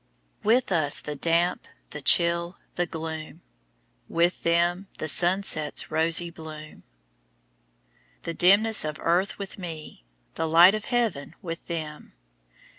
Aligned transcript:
With 0.43 0.71
us 0.71 0.99
the 0.99 1.15
damp, 1.15 1.67
the 1.91 2.01
chill, 2.01 2.57
the 2.73 2.87
gloom; 2.87 3.43
With 4.09 4.41
them 4.41 4.87
the 4.97 5.07
sunset's 5.07 5.91
rosy 5.91 6.31
bloom. 6.31 6.81
The 8.23 8.33
dimness 8.33 8.83
of 8.83 8.97
earth 8.99 9.37
with 9.37 9.59
me, 9.59 10.03
the 10.33 10.47
light 10.47 10.73
of 10.73 10.85
heaven 10.85 11.35
with 11.43 11.67
them. 11.67 12.13